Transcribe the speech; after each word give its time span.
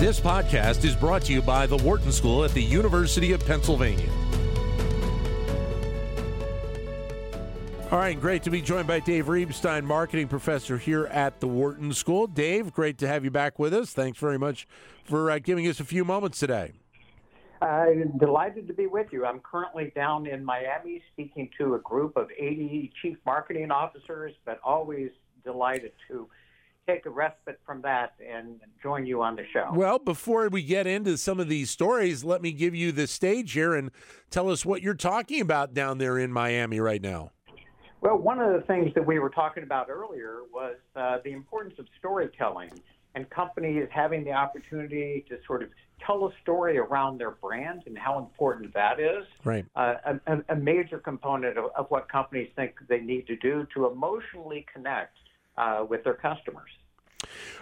This 0.00 0.18
podcast 0.18 0.82
is 0.86 0.96
brought 0.96 1.24
to 1.24 1.32
you 1.34 1.42
by 1.42 1.66
the 1.66 1.76
Wharton 1.76 2.10
School 2.10 2.42
at 2.42 2.52
the 2.52 2.62
University 2.62 3.32
of 3.32 3.44
Pennsylvania. 3.44 4.08
All 7.92 7.98
right, 7.98 8.18
great 8.18 8.42
to 8.44 8.50
be 8.50 8.62
joined 8.62 8.86
by 8.86 9.00
Dave 9.00 9.26
Reibstein, 9.26 9.84
marketing 9.84 10.28
professor 10.28 10.78
here 10.78 11.04
at 11.08 11.40
the 11.40 11.46
Wharton 11.46 11.92
School. 11.92 12.26
Dave, 12.26 12.72
great 12.72 12.96
to 12.96 13.06
have 13.06 13.24
you 13.24 13.30
back 13.30 13.58
with 13.58 13.74
us. 13.74 13.92
Thanks 13.92 14.18
very 14.18 14.38
much 14.38 14.66
for 15.04 15.30
uh, 15.30 15.38
giving 15.38 15.68
us 15.68 15.80
a 15.80 15.84
few 15.84 16.02
moments 16.02 16.38
today. 16.38 16.72
I'm 17.60 18.16
delighted 18.16 18.68
to 18.68 18.72
be 18.72 18.86
with 18.86 19.08
you. 19.12 19.26
I'm 19.26 19.40
currently 19.40 19.92
down 19.94 20.26
in 20.26 20.42
Miami 20.42 21.02
speaking 21.12 21.50
to 21.58 21.74
a 21.74 21.78
group 21.78 22.16
of 22.16 22.30
80 22.30 22.90
chief 23.02 23.18
marketing 23.26 23.70
officers, 23.70 24.32
but 24.46 24.60
always 24.64 25.10
delighted 25.44 25.92
to 26.08 26.26
take 26.92 27.06
a 27.06 27.10
respite 27.10 27.60
from 27.64 27.82
that 27.82 28.14
and 28.26 28.60
join 28.82 29.06
you 29.06 29.22
on 29.22 29.36
the 29.36 29.44
show. 29.52 29.70
Well, 29.72 29.98
before 29.98 30.48
we 30.48 30.62
get 30.62 30.86
into 30.86 31.16
some 31.16 31.40
of 31.40 31.48
these 31.48 31.70
stories, 31.70 32.24
let 32.24 32.42
me 32.42 32.52
give 32.52 32.74
you 32.74 32.92
the 32.92 33.06
stage 33.06 33.52
here 33.52 33.74
and 33.74 33.90
tell 34.30 34.50
us 34.50 34.64
what 34.64 34.82
you're 34.82 34.94
talking 34.94 35.40
about 35.40 35.74
down 35.74 35.98
there 35.98 36.18
in 36.18 36.32
Miami 36.32 36.80
right 36.80 37.02
now. 37.02 37.30
Well, 38.00 38.16
one 38.16 38.40
of 38.40 38.52
the 38.52 38.66
things 38.66 38.92
that 38.94 39.06
we 39.06 39.18
were 39.18 39.28
talking 39.28 39.62
about 39.62 39.90
earlier 39.90 40.40
was 40.52 40.76
uh, 40.96 41.18
the 41.22 41.32
importance 41.32 41.74
of 41.78 41.86
storytelling 41.98 42.70
and 43.14 43.28
companies 43.28 43.88
having 43.90 44.24
the 44.24 44.32
opportunity 44.32 45.24
to 45.28 45.38
sort 45.46 45.62
of 45.62 45.68
tell 46.04 46.24
a 46.26 46.30
story 46.42 46.78
around 46.78 47.18
their 47.18 47.32
brand 47.32 47.82
and 47.86 47.98
how 47.98 48.18
important 48.18 48.72
that 48.72 48.98
is. 48.98 49.26
Right. 49.44 49.66
Uh, 49.76 49.94
a, 50.26 50.38
a, 50.48 50.56
major 50.56 50.98
component 50.98 51.58
of, 51.58 51.66
of 51.76 51.86
what 51.90 52.08
companies 52.08 52.48
think 52.56 52.76
they 52.88 53.00
need 53.00 53.26
to 53.26 53.36
do 53.36 53.66
to 53.74 53.86
emotionally 53.86 54.64
connect 54.72 55.16
uh, 55.58 55.84
with 55.86 56.04
their 56.04 56.14
customers. 56.14 56.70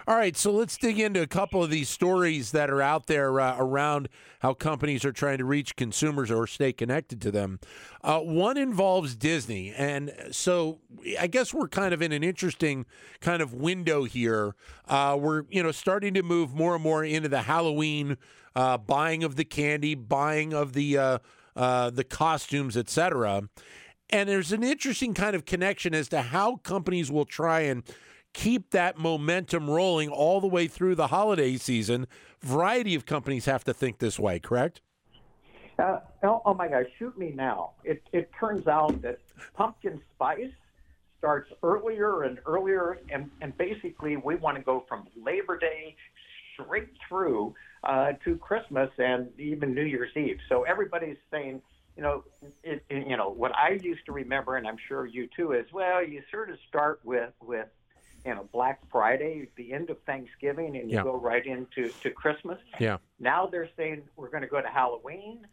All 0.07 0.15
right, 0.15 0.35
so 0.35 0.51
let's 0.51 0.77
dig 0.77 0.99
into 0.99 1.21
a 1.21 1.27
couple 1.27 1.63
of 1.63 1.69
these 1.69 1.89
stories 1.89 2.51
that 2.51 2.69
are 2.69 2.81
out 2.81 3.07
there 3.07 3.39
uh, 3.39 3.55
around 3.57 4.09
how 4.39 4.53
companies 4.53 5.05
are 5.05 5.11
trying 5.11 5.37
to 5.37 5.45
reach 5.45 5.75
consumers 5.75 6.31
or 6.31 6.47
stay 6.47 6.73
connected 6.73 7.21
to 7.21 7.31
them. 7.31 7.59
Uh, 8.03 8.19
one 8.19 8.57
involves 8.57 9.15
Disney, 9.15 9.71
and 9.71 10.11
so 10.31 10.79
I 11.19 11.27
guess 11.27 11.53
we're 11.53 11.67
kind 11.67 11.93
of 11.93 12.01
in 12.01 12.11
an 12.11 12.23
interesting 12.23 12.85
kind 13.21 13.41
of 13.41 13.53
window 13.53 14.05
here. 14.05 14.55
Uh, 14.87 15.17
we're 15.19 15.43
you 15.49 15.61
know 15.61 15.71
starting 15.71 16.13
to 16.15 16.23
move 16.23 16.53
more 16.53 16.75
and 16.75 16.83
more 16.83 17.03
into 17.03 17.29
the 17.29 17.43
Halloween 17.43 18.17
uh, 18.55 18.77
buying 18.77 19.23
of 19.23 19.35
the 19.35 19.45
candy, 19.45 19.95
buying 19.95 20.53
of 20.53 20.73
the 20.73 20.97
uh, 20.97 21.17
uh, 21.55 21.89
the 21.89 22.03
costumes, 22.03 22.77
etc. 22.77 23.43
And 24.09 24.27
there's 24.27 24.51
an 24.51 24.63
interesting 24.63 25.13
kind 25.13 25.35
of 25.35 25.45
connection 25.45 25.93
as 25.93 26.09
to 26.09 26.21
how 26.21 26.57
companies 26.57 27.11
will 27.11 27.25
try 27.25 27.61
and 27.61 27.83
keep 28.33 28.71
that 28.71 28.97
momentum 28.97 29.69
rolling 29.69 30.09
all 30.09 30.39
the 30.41 30.47
way 30.47 30.67
through 30.67 30.95
the 30.95 31.07
holiday 31.07 31.57
season. 31.57 32.07
Variety 32.41 32.95
of 32.95 33.05
companies 33.05 33.45
have 33.45 33.63
to 33.65 33.73
think 33.73 33.99
this 33.99 34.19
way, 34.19 34.39
correct? 34.39 34.81
Uh, 35.77 35.99
oh, 36.23 36.41
oh, 36.45 36.53
my 36.53 36.67
gosh, 36.67 36.85
shoot 36.97 37.17
me 37.17 37.31
now. 37.33 37.71
It, 37.83 38.03
it 38.11 38.29
turns 38.37 38.67
out 38.67 39.01
that 39.01 39.19
pumpkin 39.55 40.01
spice 40.15 40.51
starts 41.17 41.51
earlier 41.63 42.23
and 42.23 42.39
earlier, 42.45 42.99
and, 43.11 43.29
and 43.41 43.57
basically 43.57 44.17
we 44.17 44.35
want 44.35 44.57
to 44.57 44.63
go 44.63 44.85
from 44.87 45.07
Labor 45.15 45.57
Day 45.57 45.95
straight 46.53 46.89
through 47.07 47.53
uh, 47.83 48.13
to 48.25 48.35
Christmas 48.37 48.89
and 48.97 49.29
even 49.39 49.73
New 49.73 49.83
Year's 49.83 50.11
Eve. 50.15 50.39
So 50.49 50.63
everybody's 50.63 51.17
saying, 51.31 51.61
you 51.95 52.03
know, 52.03 52.23
it, 52.63 52.83
you 52.89 53.17
know 53.17 53.29
what 53.29 53.53
I 53.55 53.79
used 53.81 54.05
to 54.05 54.11
remember, 54.11 54.55
and 54.57 54.67
I'm 54.67 54.77
sure 54.87 55.05
you 55.05 55.27
too, 55.35 55.53
is 55.53 55.65
well, 55.73 56.03
you 56.03 56.21
sort 56.31 56.49
of 56.49 56.57
start 56.67 56.99
with 57.03 57.31
with 57.41 57.67
you 58.25 58.35
know 58.35 58.47
Black 58.51 58.79
Friday, 58.91 59.49
the 59.55 59.73
end 59.73 59.89
of 59.89 59.97
Thanksgiving, 60.05 60.75
and 60.77 60.89
you 60.89 60.97
Yeah. 60.97 61.03
go 61.03 61.15
right 61.15 61.45
into 61.45 61.89
to 61.89 62.09
Christmas. 62.11 62.59
Yeah. 62.79 62.97
Now 63.19 63.47
they're 63.47 63.69
saying 63.77 64.03
we're 64.15 64.29
going 64.29 64.43
to 64.43 64.47
go 64.49 64.61
to 64.61 64.67
Halloween, 64.67 65.45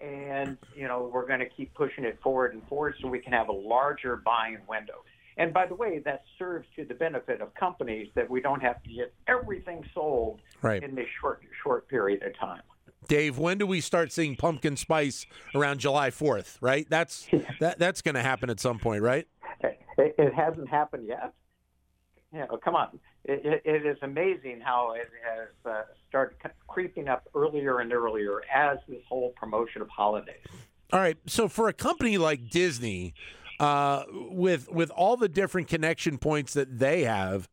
and 0.00 0.56
you 0.74 0.86
know 0.88 1.10
we're 1.12 1.26
going 1.26 1.40
to 1.40 1.48
keep 1.48 1.74
pushing 1.74 2.04
it 2.04 2.18
forward 2.22 2.54
and 2.54 2.62
forward 2.68 2.94
so 3.00 3.08
we 3.08 3.18
can 3.20 3.32
have 3.32 3.48
a 3.48 3.52
larger 3.52 4.16
buying 4.16 4.58
window. 4.68 5.04
And 5.38 5.54
by 5.54 5.66
the 5.66 5.74
way, 5.74 5.98
that 6.00 6.24
serves 6.38 6.66
to 6.76 6.84
the 6.84 6.92
benefit 6.94 7.40
of 7.40 7.54
companies 7.54 8.08
that 8.16 8.28
we 8.28 8.42
don't 8.42 8.60
have 8.60 8.82
to 8.82 8.88
get 8.90 9.14
everything 9.26 9.82
sold 9.94 10.42
Right. 10.60 10.82
in 10.82 10.94
this 10.94 11.06
short 11.20 11.42
short 11.62 11.88
period 11.88 12.22
of 12.22 12.36
time. 12.38 12.62
Dave, 13.08 13.36
when 13.38 13.58
do 13.58 13.66
we 13.66 13.80
start 13.80 14.12
seeing 14.12 14.36
pumpkin 14.36 14.76
spice 14.76 15.26
around 15.54 15.80
July 15.80 16.10
4th, 16.10 16.58
right? 16.60 16.86
That's 16.88 17.26
that 17.60 17.78
that's 17.78 18.02
going 18.02 18.14
to 18.14 18.22
happen 18.22 18.50
at 18.50 18.60
some 18.60 18.78
point, 18.78 19.02
right? 19.02 19.26
It, 19.98 20.14
it 20.18 20.34
hasn't 20.34 20.68
happened 20.68 21.06
yet. 21.08 21.32
You 22.32 22.40
know, 22.40 22.58
come 22.64 22.74
on. 22.74 22.98
It, 23.24 23.62
it, 23.64 23.86
is 23.86 23.98
amazing 24.02 24.60
how 24.64 24.94
it 24.94 25.08
has 25.22 25.48
uh, 25.70 25.82
started 26.08 26.36
creeping 26.66 27.08
up 27.08 27.28
earlier 27.34 27.80
and 27.80 27.92
earlier 27.92 28.42
as 28.52 28.78
this 28.88 29.02
whole 29.08 29.32
promotion 29.36 29.82
of 29.82 29.88
holidays. 29.88 30.46
All 30.92 31.00
right. 31.00 31.18
So 31.26 31.46
for 31.46 31.68
a 31.68 31.72
company 31.72 32.18
like 32.18 32.50
Disney, 32.50 33.14
uh, 33.60 34.04
with 34.10 34.70
with 34.70 34.90
all 34.90 35.16
the 35.16 35.28
different 35.28 35.68
connection 35.68 36.18
points 36.18 36.54
that 36.54 36.78
they 36.78 37.04
have, 37.04 37.48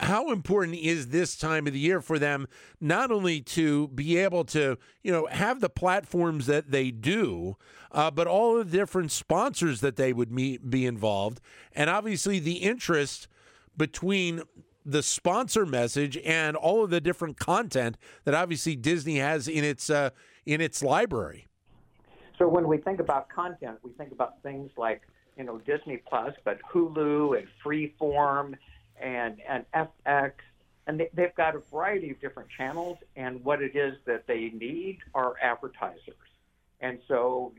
how 0.00 0.32
important 0.32 0.76
is 0.76 1.08
this 1.08 1.36
time 1.36 1.66
of 1.66 1.72
the 1.72 1.78
year 1.78 2.00
for 2.00 2.18
them 2.18 2.46
not 2.80 3.10
only 3.10 3.40
to 3.40 3.88
be 3.88 4.16
able 4.18 4.44
to 4.44 4.76
you 5.02 5.12
know 5.12 5.26
have 5.30 5.60
the 5.60 5.70
platforms 5.70 6.46
that 6.46 6.70
they 6.70 6.90
do, 6.90 7.56
uh, 7.92 8.10
but 8.10 8.26
all 8.26 8.56
the 8.56 8.64
different 8.64 9.12
sponsors 9.12 9.80
that 9.80 9.96
they 9.96 10.12
would 10.12 10.30
meet, 10.30 10.68
be 10.68 10.84
involved, 10.84 11.40
and 11.72 11.88
obviously 11.88 12.38
the 12.38 12.56
interest 12.56 13.28
between 13.80 14.42
the 14.84 15.02
sponsor 15.02 15.64
message 15.64 16.18
and 16.18 16.54
all 16.54 16.84
of 16.84 16.90
the 16.90 17.00
different 17.00 17.38
content 17.38 17.96
that 18.24 18.34
obviously 18.34 18.76
Disney 18.76 19.16
has 19.16 19.48
in 19.48 19.64
its 19.64 19.88
uh, 19.88 20.10
in 20.44 20.60
its 20.60 20.82
library. 20.82 21.46
So 22.38 22.46
when 22.46 22.68
we 22.68 22.76
think 22.76 23.00
about 23.00 23.30
content, 23.30 23.78
we 23.82 23.92
think 23.92 24.12
about 24.12 24.42
things 24.42 24.70
like 24.76 25.00
you 25.38 25.44
know 25.44 25.58
Disney 25.58 25.96
Plus, 25.96 26.34
but 26.44 26.60
Hulu 26.70 27.38
and 27.38 27.48
Freeform 27.64 28.54
and 29.00 29.38
and 29.48 29.64
FX, 29.74 30.32
and 30.86 31.00
they, 31.00 31.08
they've 31.14 31.34
got 31.34 31.56
a 31.56 31.62
variety 31.72 32.10
of 32.10 32.20
different 32.20 32.50
channels. 32.50 32.98
And 33.16 33.42
what 33.42 33.62
it 33.62 33.74
is 33.74 33.94
that 34.04 34.26
they 34.26 34.50
need 34.50 34.98
are 35.14 35.36
advertisers. 35.42 36.28
And 36.80 36.98
so, 37.08 37.54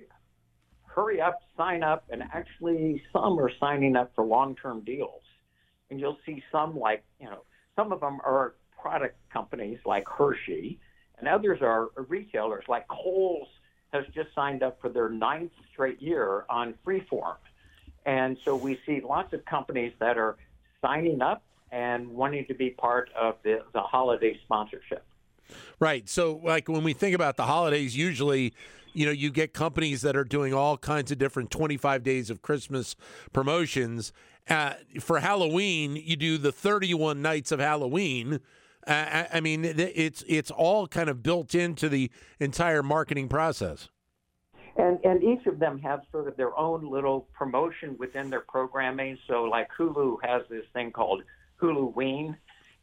hurry 0.85 1.19
up, 1.19 1.39
sign 1.57 1.81
up, 1.81 2.03
and 2.11 2.21
actually 2.31 3.01
some 3.11 3.39
are 3.39 3.51
signing 3.59 3.95
up 3.95 4.11
for 4.13 4.23
long-term 4.23 4.81
deals. 4.81 5.23
And 5.91 5.99
you'll 5.99 6.17
see 6.25 6.43
some 6.51 6.79
like 6.79 7.03
you 7.19 7.27
know 7.27 7.43
some 7.75 7.91
of 7.91 7.99
them 7.99 8.19
are 8.25 8.55
product 8.81 9.17
companies 9.31 9.77
like 9.85 10.07
Hershey, 10.07 10.79
and 11.19 11.27
others 11.27 11.59
are 11.61 11.89
retailers 12.07 12.63
like 12.67 12.87
Kohl's 12.87 13.47
has 13.93 14.05
just 14.15 14.29
signed 14.33 14.63
up 14.63 14.79
for 14.81 14.89
their 14.89 15.09
ninth 15.09 15.51
straight 15.71 16.01
year 16.01 16.45
on 16.49 16.73
Freeform. 16.85 17.35
And 18.05 18.37
so 18.43 18.55
we 18.55 18.79
see 18.85 19.01
lots 19.01 19.33
of 19.33 19.43
companies 19.45 19.93
that 19.99 20.17
are 20.17 20.37
signing 20.81 21.21
up 21.21 21.43
and 21.71 22.09
wanting 22.09 22.45
to 22.47 22.53
be 22.53 22.71
part 22.71 23.09
of 23.19 23.35
the, 23.43 23.63
the 23.73 23.81
holiday 23.81 24.37
sponsorship. 24.43 25.05
Right. 25.79 26.07
So, 26.09 26.39
like 26.43 26.69
when 26.69 26.83
we 26.83 26.93
think 26.93 27.15
about 27.15 27.37
the 27.37 27.43
holidays, 27.43 27.95
usually, 27.95 28.53
you 28.93 29.05
know, 29.05 29.11
you 29.11 29.31
get 29.31 29.53
companies 29.53 30.01
that 30.01 30.15
are 30.15 30.23
doing 30.23 30.53
all 30.53 30.77
kinds 30.77 31.11
of 31.11 31.17
different 31.17 31.51
25 31.51 32.03
days 32.03 32.29
of 32.29 32.41
Christmas 32.41 32.95
promotions. 33.33 34.13
Uh, 34.49 34.73
for 34.99 35.19
Halloween, 35.19 35.95
you 35.95 36.15
do 36.15 36.37
the 36.37 36.51
31 36.51 37.21
nights 37.21 37.51
of 37.51 37.59
Halloween. 37.59 38.39
Uh, 38.85 38.91
I, 38.91 39.27
I 39.33 39.39
mean, 39.41 39.63
it's 39.63 40.23
it's 40.27 40.49
all 40.49 40.87
kind 40.87 41.09
of 41.09 41.21
built 41.21 41.53
into 41.53 41.87
the 41.87 42.09
entire 42.39 42.81
marketing 42.81 43.29
process. 43.29 43.89
And, 44.77 44.99
and 45.03 45.21
each 45.23 45.45
of 45.47 45.59
them 45.59 45.79
have 45.79 46.01
sort 46.11 46.27
of 46.27 46.37
their 46.37 46.57
own 46.57 46.89
little 46.89 47.27
promotion 47.33 47.95
within 47.99 48.29
their 48.29 48.41
programming. 48.41 49.17
So, 49.27 49.43
like 49.43 49.67
Hulu 49.77 50.17
has 50.23 50.43
this 50.49 50.65
thing 50.73 50.91
called 50.91 51.23
Huluween. 51.61 52.35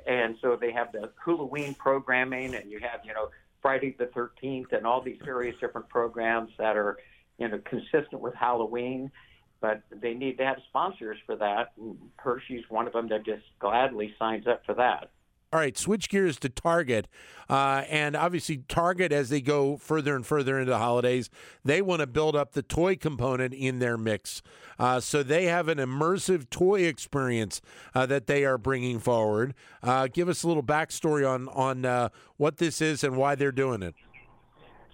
And 0.06 0.36
so 0.40 0.56
they 0.58 0.72
have 0.72 0.92
the 0.92 1.10
Huluween 1.24 1.76
programming, 1.76 2.54
and 2.54 2.70
you 2.70 2.78
have, 2.80 3.00
you 3.04 3.12
know, 3.12 3.28
Friday 3.60 3.94
the 3.98 4.06
13th 4.06 4.72
and 4.72 4.86
all 4.86 5.02
these 5.02 5.18
various 5.24 5.56
different 5.60 5.88
programs 5.88 6.50
that 6.58 6.76
are, 6.76 6.98
you 7.38 7.48
know, 7.48 7.60
consistent 7.64 8.20
with 8.20 8.34
Halloween. 8.34 9.10
But 9.60 9.82
they 9.90 10.14
need 10.14 10.38
to 10.38 10.44
have 10.44 10.58
sponsors 10.68 11.18
for 11.26 11.36
that. 11.36 11.72
And 11.78 11.98
Hershey's 12.16 12.64
one 12.68 12.86
of 12.86 12.92
them 12.92 13.08
that 13.08 13.24
just 13.24 13.44
gladly 13.58 14.14
signs 14.18 14.46
up 14.46 14.64
for 14.64 14.74
that. 14.74 15.10
All 15.50 15.58
right, 15.58 15.78
switch 15.78 16.10
gears 16.10 16.38
to 16.40 16.50
Target. 16.50 17.08
Uh, 17.48 17.82
and 17.88 18.14
obviously, 18.14 18.58
Target, 18.68 19.12
as 19.12 19.30
they 19.30 19.40
go 19.40 19.78
further 19.78 20.14
and 20.14 20.26
further 20.26 20.58
into 20.58 20.70
the 20.70 20.78
holidays, 20.78 21.30
they 21.64 21.80
want 21.80 22.00
to 22.00 22.06
build 22.06 22.36
up 22.36 22.52
the 22.52 22.62
toy 22.62 22.96
component 22.96 23.54
in 23.54 23.78
their 23.78 23.96
mix. 23.96 24.42
Uh, 24.78 25.00
so 25.00 25.22
they 25.22 25.46
have 25.46 25.68
an 25.68 25.78
immersive 25.78 26.50
toy 26.50 26.82
experience 26.82 27.62
uh, 27.94 28.04
that 28.04 28.26
they 28.26 28.44
are 28.44 28.58
bringing 28.58 28.98
forward. 28.98 29.54
Uh, 29.82 30.06
give 30.06 30.28
us 30.28 30.42
a 30.42 30.48
little 30.48 30.62
backstory 30.62 31.26
on, 31.26 31.48
on 31.48 31.86
uh, 31.86 32.10
what 32.36 32.58
this 32.58 32.82
is 32.82 33.02
and 33.02 33.16
why 33.16 33.34
they're 33.34 33.50
doing 33.50 33.82
it. 33.82 33.94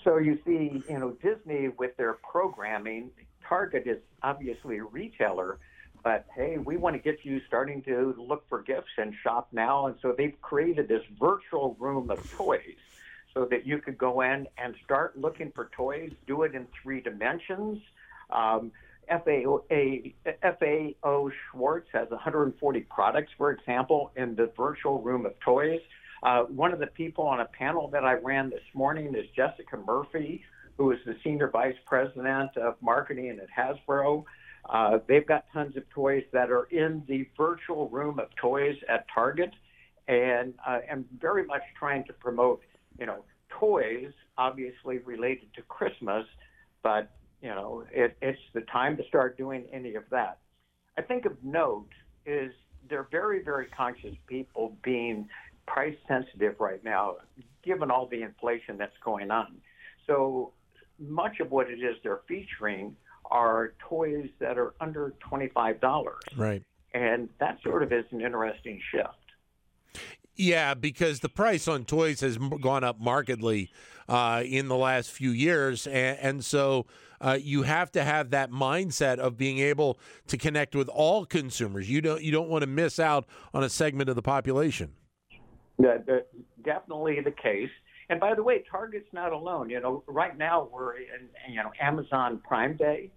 So 0.05 0.19
you 0.19 0.39
see, 0.47 0.85
you 0.89 0.99
know, 1.01 1.17
Disney 1.21 1.71
with 1.77 1.97
their 1.97 2.13
programming, 2.31 3.11
Target 3.49 3.87
is 3.87 3.99
obviously 4.23 4.79
a 4.79 4.85
retailer, 4.85 5.59
but 6.03 6.27
hey, 6.35 6.59
we 6.59 6.77
want 6.77 6.97
to 6.97 7.03
get 7.03 7.25
you 7.25 7.41
starting 7.47 7.83
to 7.83 8.15
look 8.19 8.49
for 8.49 8.63
gifts 8.63 8.91
and 8.99 9.15
shop 9.23 9.49
now. 9.53 9.87
And 9.87 9.97
so 10.03 10.15
they've 10.17 10.41
created 10.43 10.89
this 10.89 11.03
virtual 11.19 11.77
room 11.79 12.11
of 12.11 12.31
toys 12.33 12.77
so 13.33 13.47
that 13.47 13.67
you 13.67 13.79
could 13.79 13.99
go 13.99 14.21
in 14.21 14.47
and 14.59 14.75
start 14.85 15.19
looking 15.19 15.51
for 15.53 15.71
toys, 15.77 16.13
do 16.27 16.43
it 16.43 16.55
in 16.55 16.67
three 16.83 17.01
dimensions. 17.01 17.81
Um, 18.31 18.71
FAO, 19.09 19.65
a, 19.71 20.15
FAO 20.43 21.31
Schwarz 21.51 21.85
has 21.93 22.09
140 22.11 22.81
products, 22.83 23.33
for 23.37 23.51
example, 23.51 24.13
in 24.17 24.35
the 24.35 24.51
virtual 24.57 25.03
room 25.03 25.27
of 25.27 25.39
toys. 25.41 25.81
Uh, 26.23 26.45
one 26.45 26.73
of 26.73 26.79
the 26.79 26.87
people 26.87 27.27
on 27.27 27.41
a 27.41 27.45
panel 27.45 27.89
that 27.89 28.05
I 28.05 28.15
ran 28.15 28.49
this 28.49 28.63
morning 28.73 29.15
is 29.15 29.27
Jessica 29.37 29.77
Murphy, 29.77 30.43
who 30.77 30.91
is 30.93 30.99
the 31.07 31.17
Senior 31.23 31.49
Vice 31.51 31.77
President 31.87 32.57
of 32.57 32.77
Marketing 32.81 33.39
at 33.41 33.49
Hasbro. 33.51 34.25
Uh, 34.69 34.99
they've 35.07 35.27
got 35.27 35.45
tons 35.53 35.77
of 35.77 35.89
toys 35.91 36.25
that 36.33 36.51
are 36.51 36.65
in 36.71 37.03
the 37.07 37.29
virtual 37.37 37.89
room 37.91 38.19
of 38.19 38.29
toys 38.41 38.77
at 38.89 39.07
Target, 39.15 39.51
and 40.09 40.55
uh, 40.67 40.79
am 40.91 41.05
very 41.21 41.45
much 41.45 41.63
trying 41.79 42.05
to 42.05 42.13
promote, 42.15 42.63
you 42.99 43.07
know, 43.07 43.25
toys 43.51 44.13
obviously 44.37 44.99
related 44.99 45.53
to 45.55 45.63
Christmas, 45.63 46.27
but 46.83 47.11
you 47.43 47.51
know, 47.51 47.85
it, 47.93 48.17
it's 48.23 48.39
the 48.55 48.63
time 48.63 48.97
to 48.97 49.03
start 49.07 49.37
doing 49.37 49.65
any 49.71 49.95
of 49.97 50.05
that. 50.11 50.39
I 50.97 51.03
think 51.03 51.27
of 51.27 51.33
note 51.45 51.91
is 52.25 52.53
they're 52.89 53.07
very, 53.11 53.43
very 53.43 53.67
conscious 53.67 54.15
people 54.27 54.77
being 54.83 55.29
price 55.67 55.97
sensitive 56.09 56.57
right 56.59 56.83
now, 56.83 57.17
given 57.63 57.91
all 57.91 58.07
the 58.07 58.23
inflation 58.23 58.79
that's 58.79 58.97
going 59.05 59.31
on. 59.31 59.57
So 60.07 60.54
much 60.99 61.41
of 61.41 61.51
what 61.51 61.71
it 61.71 61.81
is 61.81 61.97
they're 62.03 62.21
featuring 62.29 62.97
are 63.31 63.75
toys 63.89 64.29
that 64.39 64.59
are 64.59 64.75
under 64.81 65.15
$25. 65.31 66.13
Right. 66.37 66.63
And 66.93 67.29
that 67.41 67.59
sort 67.63 67.83
of 67.83 67.93
is 67.93 68.05
an 68.11 68.21
interesting 68.21 68.81
shift. 68.91 70.05
Yeah, 70.37 70.75
because 70.75 71.21
the 71.21 71.29
price 71.29 71.69
on 71.69 71.85
toys 71.85 72.21
has 72.21 72.39
gone 72.39 72.83
up 72.83 73.01
markedly 73.01 73.71
uh, 74.09 74.43
in 74.45 74.69
the 74.69 74.77
last 74.77 75.11
few 75.11 75.31
years, 75.31 75.87
and, 75.87 76.19
and 76.19 76.45
so 76.45 76.87
uh, 77.21 77.39
you 77.41 77.63
have 77.63 77.93
to 77.93 78.03
have 78.03 78.31
that 78.31 78.51
mindset 78.51 79.19
of 79.19 79.37
being 79.37 79.59
able 79.59 79.99
to 80.27 80.37
connect 80.37 80.75
with 80.75 80.89
all 80.89 81.25
consumers. 81.25 81.89
You 81.89 82.01
don't 82.01 82.21
you 82.21 82.33
don't 82.33 82.49
want 82.49 82.63
to 82.63 82.67
miss 82.67 82.99
out 82.99 83.27
on 83.53 83.63
a 83.63 83.69
segment 83.69 84.09
of 84.09 84.17
the 84.17 84.23
population. 84.23 84.93
Yeah, 85.81 85.99
definitely 86.65 87.21
the 87.21 87.31
case. 87.31 87.71
And 88.09 88.21
by 88.21 88.35
the 88.35 88.43
way, 88.43 88.65
Target's 88.71 89.13
not 89.13 89.33
alone. 89.33 89.71
You 89.71 89.81
know, 89.81 90.03
right 90.07 90.37
now 90.37 90.69
we're 90.73 90.97
in 90.97 91.29
you 91.49 91.57
know 91.57 91.73
Amazon 91.81 92.41
Prime 92.47 92.77
Day, 92.77 93.11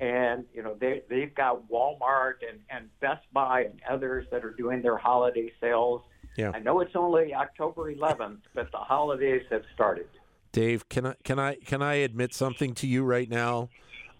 and 0.00 0.44
you 0.54 0.62
know 0.62 0.76
they 0.78 1.02
they've 1.08 1.34
got 1.34 1.68
Walmart 1.70 2.34
and 2.48 2.60
and 2.70 2.88
Best 3.00 3.26
Buy 3.32 3.62
and 3.62 3.80
others 3.88 4.26
that 4.30 4.44
are 4.44 4.52
doing 4.52 4.82
their 4.82 4.96
holiday 4.96 5.52
sales. 5.60 6.02
Yeah. 6.36 6.52
I 6.54 6.60
know 6.60 6.80
it's 6.80 6.94
only 6.94 7.34
October 7.34 7.92
11th, 7.92 8.38
but 8.54 8.70
the 8.70 8.78
holidays 8.78 9.42
have 9.50 9.62
started. 9.74 10.06
Dave, 10.52 10.88
can 10.88 11.06
I 11.06 11.14
can 11.24 11.38
I 11.38 11.56
can 11.56 11.82
I 11.82 11.94
admit 11.94 12.32
something 12.32 12.74
to 12.74 12.86
you 12.86 13.04
right 13.04 13.28
now? 13.28 13.70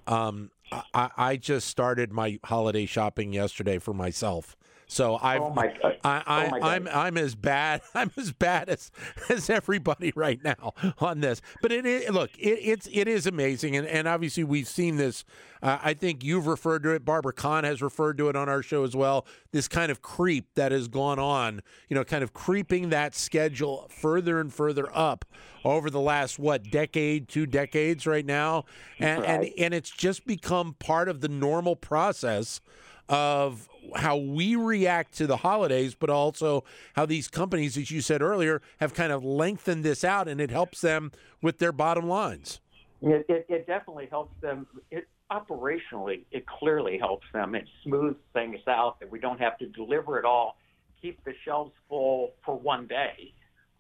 Um, 0.07 0.51
I, 0.73 1.11
I 1.17 1.37
just 1.37 1.69
started 1.69 2.13
my 2.13 2.39
holiday 2.45 2.87
shopping 2.87 3.33
yesterday 3.33 3.79
for 3.79 3.95
myself. 3.95 4.57
So 4.91 5.19
I've, 5.21 5.43
oh 5.43 5.51
my. 5.51 5.67
I, 6.03 6.23
I, 6.27 6.47
oh 6.47 6.51
my 6.51 6.59
I'm 6.61 6.89
I'm 6.89 7.19
as 7.19 7.35
bad 7.35 7.83
I'm 7.95 8.11
as 8.17 8.33
bad 8.33 8.71
as 8.71 8.91
as 9.29 9.51
everybody 9.51 10.13
right 10.17 10.43
now 10.43 10.73
on 10.99 11.21
this. 11.21 11.43
But 11.61 11.73
it 11.73 11.85
is, 11.85 12.09
look, 12.11 12.31
it, 12.39 12.59
it's 12.63 12.89
it 12.91 13.07
is 13.07 13.27
amazing, 13.27 13.77
and, 13.77 13.87
and 13.87 14.09
obviously 14.09 14.45
we've 14.45 14.67
seen 14.67 14.97
this. 14.97 15.25
Uh, 15.63 15.79
I 15.83 15.93
think 15.93 16.25
you've 16.25 16.47
referred 16.47 16.85
to 16.85 16.91
it. 16.91 17.05
Barbara 17.05 17.33
Kahn 17.33 17.65
has 17.65 17.83
referred 17.83 18.17
to 18.19 18.29
it 18.29 18.37
on 18.37 18.49
our 18.49 18.63
show 18.63 18.85
as 18.85 18.97
well. 18.97 19.27
This 19.53 19.69
kind 19.69 19.91
of 19.91 20.01
creep 20.01 20.55
that 20.55 20.73
has 20.73 20.89
gone 20.89 21.19
on, 21.19 21.63
you 21.89 21.97
know, 21.97 22.05
kind 22.05 22.23
of 22.23 22.33
creeping 22.33 22.89
that 22.91 23.15
schedule 23.15 23.89
further 23.91 24.41
and 24.41 24.53
further 24.55 24.89
up 24.97 25.25
over 25.65 25.91
the 25.91 26.01
last 26.01 26.39
what 26.39 26.71
decade, 26.71 27.29
two 27.29 27.45
decades, 27.45 28.07
right 28.07 28.25
now, 28.25 28.65
and 28.99 29.21
right. 29.21 29.29
and 29.29 29.53
and 29.59 29.75
it's 29.75 29.91
just 29.91 30.27
become 30.27 30.77
part 30.79 31.11
of 31.11 31.21
the 31.21 31.29
normal 31.29 31.77
process 31.77 32.63
of 33.09 33.69
how 33.97 34.17
we 34.17 34.57
react 34.57 35.17
to 35.17 35.27
the 35.27 35.39
holidays, 35.39 35.95
but 35.95 36.11
also 36.11 36.65
how 36.95 37.07
these 37.07 37.29
companies, 37.29 37.77
as 37.77 37.91
you 37.91 38.01
said 38.01 38.23
earlier, 38.23 38.61
have 38.81 38.95
kind 38.95 39.13
of 39.13 39.25
lengthened 39.25 39.85
this 39.85 40.05
out, 40.05 40.29
and 40.29 40.41
it 40.41 40.51
helps 40.51 40.81
them 40.81 41.13
with 41.41 41.59
their 41.59 41.73
bottom 41.73 42.07
lines. 42.07 42.61
It, 43.01 43.25
it, 43.29 43.47
it 43.49 43.67
definitely 43.67 44.09
helps 44.11 44.39
them. 44.41 44.67
It, 44.91 45.09
operationally, 45.31 46.25
it 46.31 46.47
clearly 46.47 46.99
helps 46.99 47.27
them. 47.33 47.55
It 47.55 47.67
smooths 47.85 48.19
things 48.33 48.61
out 48.67 49.01
that 49.01 49.11
we 49.11 49.19
don't 49.19 49.41
have 49.41 49.59
to 49.59 49.67
deliver 49.67 50.19
it 50.19 50.25
all, 50.25 50.57
keep 51.01 51.23
the 51.25 51.33
shelves 51.45 51.73
full 51.89 52.33
for 52.45 52.59
one 52.59 52.87
day, 52.87 53.33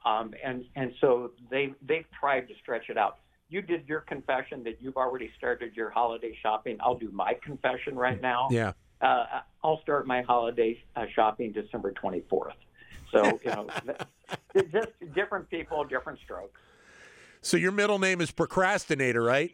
um, 0.04 0.32
and 0.44 0.64
and 0.76 0.92
so 1.00 1.32
they 1.50 1.74
they've 1.82 2.06
tried 2.19 2.48
to 2.48 2.54
stretch 2.62 2.88
it 2.88 2.96
out. 2.96 3.19
You 3.50 3.62
did 3.62 3.88
your 3.88 4.00
confession 4.00 4.62
that 4.64 4.76
you've 4.81 4.98
already 4.98 5.31
started 5.36 5.74
your 5.74 5.90
holiday 5.90 6.36
shopping. 6.42 6.76
I'll 6.81 6.98
do 6.98 7.10
my 7.10 7.34
confession 7.42 7.96
right 7.96 8.20
now. 8.20 8.48
Yeah 8.50 8.72
uh, 9.00 9.24
I'll 9.62 9.80
start 9.82 10.06
my 10.06 10.22
holiday 10.22 10.82
uh, 10.96 11.06
shopping 11.14 11.52
December 11.52 11.92
24th. 11.92 12.52
So, 13.12 13.40
you 13.44 13.50
know, 13.50 13.68
just 14.72 14.88
different 15.14 15.48
people, 15.50 15.84
different 15.84 16.18
strokes. 16.24 16.60
So 17.40 17.56
your 17.56 17.72
middle 17.72 17.98
name 17.98 18.20
is 18.20 18.30
procrastinator, 18.30 19.22
right? 19.22 19.52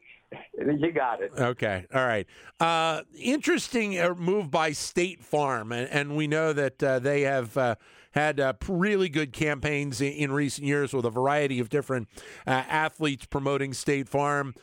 You 0.59 0.93
got 0.93 1.23
it. 1.23 1.33
Okay. 1.37 1.87
All 1.95 2.05
right. 2.05 2.27
Uh, 2.59 3.03
interesting 3.17 4.01
uh, 4.01 4.15
move 4.15 4.51
by 4.51 4.73
State 4.73 5.23
Farm, 5.23 5.71
and, 5.71 5.89
and 5.91 6.17
we 6.17 6.27
know 6.27 6.53
that 6.53 6.83
uh, 6.83 6.99
they 6.99 7.23
have 7.23 7.57
uh, 7.57 7.75
had 8.13 8.41
uh, 8.41 8.55
really 8.69 9.09
good 9.09 9.33
campaigns 9.33 10.01
in, 10.01 10.13
in, 10.13 10.33
recent 10.33 10.67
years 10.67 10.93
with 10.93 11.05
a 11.05 11.11
variety 11.11 11.61
of 11.61 11.69
different 11.69 12.09
uh, 12.47 12.51
athletes 12.51 13.27
promoting 13.27 13.73
State 13.75 14.09
Farm. 14.09 14.55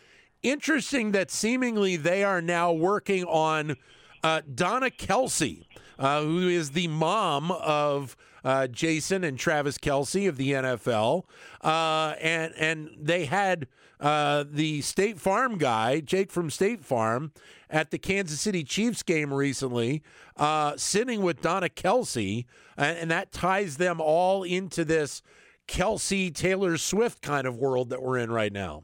Interesting 0.41 1.11
that 1.11 1.29
seemingly 1.29 1.95
they 1.95 2.23
are 2.23 2.41
now 2.41 2.71
working 2.73 3.23
on 3.25 3.77
uh, 4.23 4.41
Donna 4.53 4.89
Kelce, 4.89 5.65
uh, 5.99 6.21
who 6.21 6.47
is 6.47 6.71
the 6.71 6.87
mom 6.87 7.51
of 7.51 8.15
uh, 8.43 8.67
Jason 8.67 9.23
and 9.23 9.37
Travis 9.37 9.77
Kelce 9.77 10.27
of 10.27 10.37
the 10.37 10.51
NFL, 10.51 11.23
uh, 11.63 12.15
and 12.19 12.53
and 12.57 12.89
they 12.99 13.25
had 13.25 13.67
uh, 13.99 14.43
the 14.49 14.81
State 14.81 15.19
Farm 15.19 15.57
guy, 15.57 15.99
Jake 15.99 16.31
from 16.31 16.49
State 16.49 16.83
Farm, 16.83 17.31
at 17.69 17.91
the 17.91 17.99
Kansas 17.99 18.41
City 18.41 18.63
Chiefs 18.63 19.03
game 19.03 19.33
recently, 19.33 20.01
uh, 20.37 20.73
sitting 20.75 21.21
with 21.21 21.41
Donna 21.41 21.69
Kelce, 21.69 22.45
and, 22.77 22.97
and 22.97 23.11
that 23.11 23.31
ties 23.31 23.77
them 23.77 24.01
all 24.01 24.43
into 24.43 24.83
this 24.83 25.21
Kelce 25.67 26.33
Taylor 26.33 26.77
Swift 26.77 27.21
kind 27.21 27.45
of 27.45 27.57
world 27.57 27.89
that 27.91 28.01
we're 28.01 28.17
in 28.17 28.31
right 28.31 28.51
now. 28.51 28.83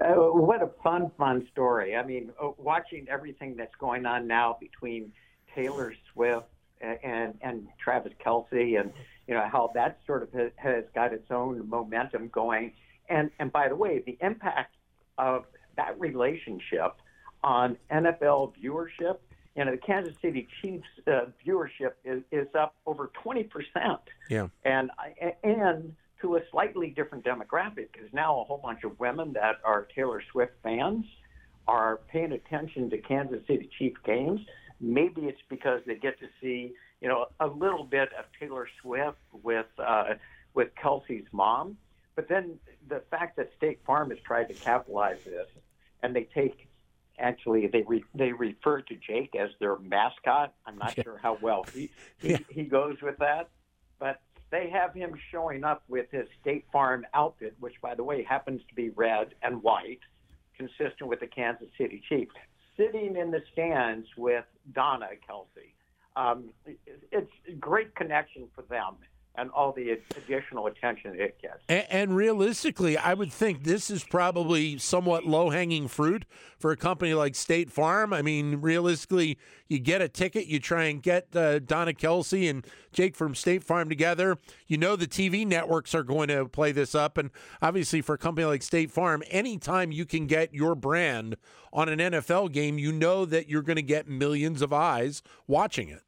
Uh, 0.00 0.14
what 0.14 0.62
a 0.62 0.70
fun, 0.82 1.10
fun 1.18 1.46
story. 1.52 1.94
I 1.94 2.04
mean, 2.04 2.30
uh, 2.42 2.50
watching 2.56 3.06
everything 3.08 3.56
that's 3.56 3.74
going 3.78 4.06
on 4.06 4.26
now 4.26 4.56
between 4.58 5.12
Taylor 5.54 5.94
Swift 6.12 6.46
and 6.80 7.36
and 7.42 7.68
Travis 7.78 8.12
Kelce, 8.24 8.80
and 8.80 8.92
you 9.26 9.34
know 9.34 9.46
how 9.50 9.70
that 9.74 9.98
sort 10.06 10.22
of 10.22 10.32
has, 10.32 10.50
has 10.56 10.84
got 10.94 11.12
its 11.12 11.30
own 11.30 11.68
momentum 11.68 12.28
going. 12.28 12.72
And 13.08 13.30
and 13.38 13.52
by 13.52 13.68
the 13.68 13.76
way, 13.76 14.02
the 14.04 14.16
impact 14.20 14.74
of 15.18 15.44
that 15.76 15.98
relationship 16.00 16.96
on 17.42 17.76
NFL 17.90 18.54
viewership, 18.62 19.18
you 19.56 19.64
know, 19.64 19.72
the 19.72 19.76
Kansas 19.76 20.14
City 20.22 20.48
Chiefs 20.62 20.86
uh, 21.06 21.26
viewership 21.46 21.92
is, 22.04 22.22
is 22.32 22.48
up 22.54 22.74
over 22.86 23.10
twenty 23.22 23.44
percent. 23.44 24.00
Yeah. 24.30 24.48
And 24.64 24.90
and 25.44 25.94
to 26.22 26.36
a 26.36 26.40
slightly 26.50 26.88
different 26.90 27.24
demographic 27.24 27.88
because 27.92 28.12
now 28.12 28.40
a 28.40 28.44
whole 28.44 28.58
bunch 28.62 28.84
of 28.84 28.98
women 29.00 29.32
that 29.34 29.56
are 29.64 29.86
Taylor 29.94 30.22
Swift 30.30 30.52
fans 30.62 31.04
are 31.66 32.00
paying 32.08 32.32
attention 32.32 32.90
to 32.90 32.98
Kansas 32.98 33.40
City 33.46 33.68
Chief 33.78 33.94
games. 34.04 34.40
Maybe 34.80 35.22
it's 35.22 35.40
because 35.48 35.80
they 35.86 35.94
get 35.96 36.18
to 36.20 36.26
see, 36.40 36.72
you 37.00 37.08
know, 37.08 37.26
a 37.38 37.46
little 37.46 37.84
bit 37.84 38.08
of 38.18 38.24
Taylor 38.38 38.66
Swift 38.80 39.18
with 39.42 39.66
uh, 39.78 40.14
with 40.54 40.68
Kelce's 40.82 41.26
mom. 41.32 41.76
But 42.16 42.28
then 42.28 42.58
the 42.88 43.02
fact 43.10 43.36
that 43.36 43.50
State 43.56 43.80
Farm 43.86 44.10
has 44.10 44.18
tried 44.20 44.48
to 44.48 44.54
capitalize 44.54 45.18
this, 45.24 45.46
and 46.02 46.14
they 46.14 46.28
take 46.34 46.68
actually 47.18 47.66
they 47.66 47.82
re, 47.82 48.02
they 48.14 48.32
refer 48.32 48.80
to 48.80 48.96
Jake 48.96 49.36
as 49.36 49.50
their 49.60 49.78
mascot. 49.78 50.54
I'm 50.66 50.78
not 50.78 50.96
yeah. 50.96 51.04
sure 51.04 51.18
how 51.22 51.38
well 51.40 51.64
he 51.72 51.90
he, 52.18 52.30
yeah. 52.30 52.38
he 52.48 52.64
goes 52.64 52.96
with 53.02 53.18
that, 53.18 53.50
but 53.98 54.20
they 54.50 54.68
have 54.70 54.94
him 54.94 55.14
showing 55.30 55.64
up 55.64 55.82
with 55.88 56.06
his 56.10 56.26
State 56.40 56.64
Farm 56.72 57.06
outfit, 57.14 57.54
which, 57.60 57.74
by 57.80 57.94
the 57.94 58.04
way, 58.04 58.22
happens 58.22 58.60
to 58.68 58.74
be 58.74 58.90
red 58.90 59.34
and 59.42 59.62
white, 59.62 60.00
consistent 60.56 61.08
with 61.08 61.20
the 61.20 61.26
Kansas 61.26 61.68
City 61.78 62.02
Chiefs, 62.08 62.34
sitting 62.76 63.16
in 63.16 63.30
the 63.30 63.42
stands 63.52 64.06
with 64.16 64.44
Donna 64.74 65.08
Kelce. 65.28 65.72
Um, 66.16 66.50
it's 67.12 67.30
a 67.48 67.52
great 67.52 67.94
connection 67.94 68.48
for 68.54 68.62
them. 68.62 68.96
And 69.40 69.50
all 69.52 69.72
the 69.72 69.98
additional 70.18 70.66
attention 70.66 71.18
it 71.18 71.40
gets. 71.40 71.60
And, 71.66 71.86
and, 71.88 72.16
realistically, 72.16 72.98
I 72.98 73.14
would 73.14 73.32
think 73.32 73.64
this 73.64 73.88
is 73.88 74.04
probably 74.04 74.76
somewhat 74.76 75.24
low 75.24 75.48
hanging 75.48 75.88
fruit 75.88 76.26
for 76.58 76.72
a 76.72 76.76
company 76.76 77.14
like 77.14 77.34
State 77.34 77.70
Farm. 77.70 78.12
I 78.12 78.20
mean, 78.20 78.56
realistically, 78.56 79.38
you 79.66 79.78
get 79.78 80.02
a 80.02 80.08
ticket, 80.10 80.46
you 80.46 80.60
try 80.60 80.84
and 80.84 81.02
get 81.02 81.34
uh, 81.34 81.60
Donna 81.60 81.94
Kelce 81.94 82.50
and 82.50 82.66
Jake 82.92 83.16
from 83.16 83.34
State 83.34 83.64
Farm 83.64 83.88
together. 83.88 84.36
You 84.66 84.76
know 84.76 84.94
the 84.94 85.06
TV 85.06 85.46
networks 85.46 85.94
are 85.94 86.02
going 86.02 86.28
to 86.28 86.46
play 86.46 86.72
this 86.72 86.94
up. 86.94 87.16
And 87.16 87.30
obviously, 87.62 88.02
for 88.02 88.16
a 88.16 88.18
company 88.18 88.44
like 88.44 88.62
State 88.62 88.90
Farm, 88.90 89.22
anytime 89.30 89.90
you 89.90 90.04
can 90.04 90.26
get 90.26 90.52
your 90.52 90.74
brand 90.74 91.36
on 91.72 91.88
an 91.88 91.98
NFL 91.98 92.52
game, 92.52 92.78
you 92.78 92.92
know 92.92 93.24
that 93.24 93.48
you're 93.48 93.62
going 93.62 93.76
to 93.76 93.82
get 93.82 94.06
millions 94.06 94.60
of 94.60 94.70
eyes 94.74 95.22
watching 95.46 95.88
it. 95.88 96.02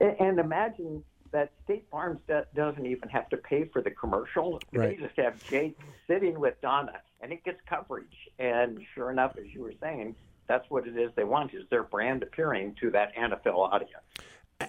And 0.00 0.40
imagine 0.40 1.04
that 1.32 1.52
State 1.64 1.86
Farm 1.90 2.18
doesn't 2.54 2.86
even 2.86 3.08
have 3.08 3.28
to 3.30 3.36
pay 3.36 3.64
for 3.64 3.82
the 3.82 3.90
commercial. 3.90 4.60
Right. 4.72 4.98
They 4.98 5.04
just 5.06 5.18
have 5.18 5.42
Jake 5.48 5.78
sitting 6.06 6.38
with 6.38 6.60
Donna, 6.60 7.00
and 7.20 7.32
it 7.32 7.44
gets 7.44 7.60
coverage. 7.68 8.30
And 8.38 8.80
sure 8.94 9.10
enough, 9.10 9.36
as 9.38 9.46
you 9.52 9.62
were 9.62 9.74
saying, 9.80 10.14
that's 10.46 10.68
what 10.70 10.86
it 10.86 10.96
is 10.96 11.10
they 11.14 11.24
want 11.24 11.52
is 11.54 11.64
their 11.70 11.82
brand 11.82 12.22
appearing 12.22 12.74
to 12.80 12.90
that 12.92 13.14
NFL 13.16 13.72
audience. 13.72 14.02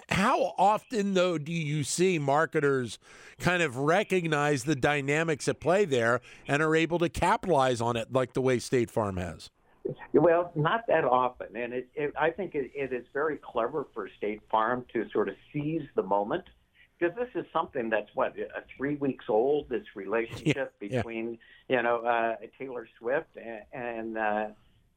How 0.08 0.54
often, 0.56 1.14
though, 1.14 1.36
do 1.36 1.52
you 1.52 1.82
see 1.82 2.18
marketers 2.18 2.98
kind 3.40 3.62
of 3.62 3.76
recognize 3.76 4.62
the 4.62 4.76
dynamics 4.76 5.48
at 5.48 5.58
play 5.58 5.84
there 5.84 6.20
and 6.46 6.62
are 6.62 6.76
able 6.76 6.98
to 7.00 7.08
capitalize 7.08 7.80
on 7.80 7.96
it 7.96 8.12
like 8.12 8.34
the 8.34 8.40
way 8.40 8.60
State 8.60 8.90
Farm 8.90 9.16
has? 9.16 9.50
Well, 10.12 10.52
not 10.54 10.86
that 10.88 11.04
often, 11.04 11.56
and 11.56 11.72
it, 11.72 11.88
it, 11.94 12.12
I 12.18 12.30
think 12.30 12.54
it, 12.54 12.70
it 12.74 12.92
is 12.92 13.04
very 13.12 13.38
clever 13.38 13.86
for 13.94 14.08
State 14.16 14.40
Farm 14.50 14.84
to 14.92 15.08
sort 15.10 15.28
of 15.28 15.34
seize 15.52 15.86
the 15.94 16.02
moment 16.02 16.44
because 16.98 17.16
this 17.16 17.28
is 17.34 17.46
something 17.52 17.88
that's 17.88 18.10
what 18.14 18.36
a 18.38 18.62
three 18.76 18.96
weeks 18.96 19.24
old. 19.28 19.68
This 19.68 19.84
relationship 19.94 20.74
yeah, 20.80 20.88
between 20.88 21.38
yeah. 21.68 21.76
you 21.76 21.82
know 21.82 22.04
uh, 22.04 22.36
Taylor 22.58 22.88
Swift 22.98 23.36
and, 23.36 23.62
and 23.72 24.18
uh, 24.18 24.46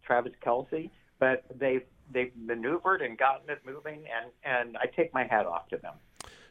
Travis 0.05 0.33
Kelce, 0.45 0.89
but 1.19 1.43
they've 1.55 1.83
they've 2.11 2.31
maneuvered 2.35 3.01
and 3.01 3.17
gotten 3.17 3.49
it 3.49 3.61
moving, 3.65 4.03
and 4.15 4.31
and 4.43 4.77
I 4.77 4.87
take 4.87 5.13
my 5.13 5.25
hat 5.25 5.45
off 5.45 5.67
to 5.69 5.77
them. 5.77 5.93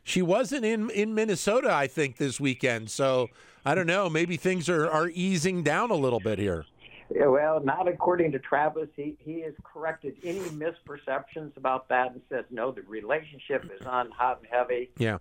She 0.04 0.22
wasn't 0.22 0.64
in 0.64 0.90
in 0.90 1.14
Minnesota, 1.14 1.72
I 1.72 1.86
think, 1.86 2.16
this 2.16 2.40
weekend. 2.40 2.90
So 2.90 3.28
I 3.64 3.74
don't 3.74 3.86
know. 3.86 4.08
Maybe 4.08 4.36
things 4.36 4.68
are 4.68 4.88
are 4.90 5.08
easing 5.08 5.62
down 5.62 5.90
a 5.90 5.96
little 5.96 6.20
bit 6.20 6.38
here. 6.38 6.64
Yeah, 7.14 7.26
well, 7.26 7.60
not 7.62 7.88
according 7.88 8.32
to 8.32 8.38
Travis. 8.38 8.88
He 8.96 9.16
he 9.18 9.40
has 9.40 9.54
corrected 9.64 10.16
any 10.22 10.40
misperceptions 10.40 11.56
about 11.56 11.88
that 11.88 12.12
and 12.12 12.20
says 12.28 12.44
no, 12.50 12.70
the 12.70 12.82
relationship 12.82 13.64
is 13.78 13.86
on 13.86 14.10
hot 14.10 14.38
and 14.38 14.48
heavy. 14.50 14.90
Yeah, 14.98 15.18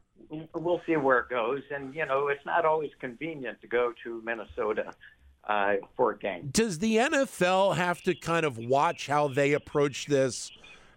we'll 0.53 0.81
see 0.85 0.95
where 0.95 1.19
it 1.19 1.29
goes. 1.29 1.61
And 1.73 1.93
you 1.93 2.05
know, 2.05 2.27
it's 2.27 2.45
not 2.45 2.65
always 2.65 2.91
convenient 2.99 3.61
to 3.61 3.67
go 3.67 3.93
to 4.03 4.21
Minnesota 4.23 4.93
uh, 5.47 5.75
for 5.95 6.11
a 6.11 6.17
game. 6.17 6.49
Does 6.51 6.79
the 6.79 6.97
NFL 6.97 7.75
have 7.75 8.01
to 8.03 8.15
kind 8.15 8.45
of 8.45 8.57
watch 8.57 9.07
how 9.07 9.27
they 9.27 9.53
approach 9.53 10.05
this? 10.05 10.51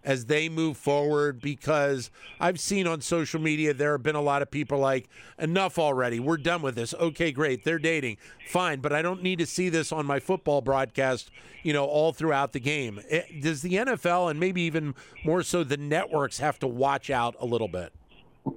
As 0.05 0.25
they 0.25 0.47
move 0.47 0.77
forward 0.77 1.41
because 1.41 2.11
I've 2.39 2.59
seen 2.59 2.87
on 2.87 3.01
social 3.01 3.41
media 3.41 3.73
there 3.73 3.93
have 3.93 4.03
been 4.03 4.15
a 4.15 4.21
lot 4.21 4.41
of 4.41 4.51
people 4.51 4.77
like, 4.77 5.09
enough 5.39 5.79
already. 5.79 6.19
We're 6.19 6.37
done 6.37 6.61
with 6.61 6.75
this. 6.75 6.93
Okay, 6.93 7.31
great. 7.31 7.63
They're 7.63 7.79
dating. 7.79 8.17
Fine, 8.47 8.79
but 8.79 8.93
I 8.93 9.01
don't 9.01 9.23
need 9.23 9.39
to 9.39 9.45
see 9.45 9.67
this 9.69 9.91
on 9.91 10.05
my 10.05 10.19
football 10.19 10.61
broadcast, 10.61 11.31
you 11.63 11.73
know, 11.73 11.85
all 11.85 12.13
throughout 12.13 12.53
the 12.53 12.59
game. 12.59 13.01
Eh, 13.09 13.23
does 13.41 13.63
the 13.63 13.73
NFL 13.73 14.29
and 14.29 14.39
maybe 14.39 14.61
even 14.61 14.93
more 15.25 15.41
so 15.41 15.63
the 15.63 15.77
networks 15.77 16.37
have 16.37 16.59
to 16.59 16.67
watch 16.67 17.09
out 17.09 17.35
a 17.39 17.45
little 17.45 17.67
bit? 17.67 17.91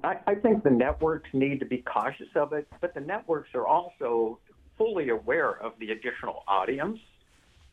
I, 0.03 0.17
I 0.27 0.35
think 0.35 0.63
the 0.63 0.69
networks 0.69 1.29
need 1.33 1.59
to 1.61 1.65
be 1.65 1.79
cautious 1.79 2.29
of 2.35 2.53
it, 2.53 2.67
but 2.79 2.93
the 2.93 3.01
networks 3.01 3.49
are 3.55 3.65
also 3.65 4.37
fully 4.77 5.09
aware 5.09 5.61
of 5.61 5.73
the 5.79 5.91
additional 5.91 6.43
audience. 6.47 6.99